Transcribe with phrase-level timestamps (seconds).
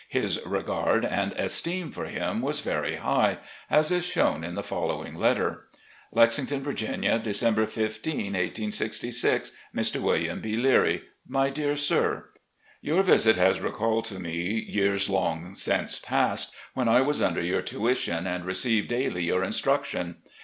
[0.09, 3.37] His regard and esteem for him was very high,
[3.69, 5.67] as is shown in the following letter:
[6.11, 9.51] "Lexington, Viiginia, December 15, 1866.
[9.75, 10.01] "Mr.
[10.01, 10.41] Wm.
[10.41, 10.55] B.
[10.57, 11.03] Leary.
[11.27, 12.29] "My Dear Sir:
[12.81, 17.61] Your visit has recalled to me years long since passed, when I was under your
[17.61, 20.15] tuition and received daily your instruction.